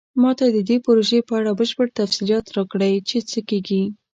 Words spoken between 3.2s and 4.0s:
څه کیږي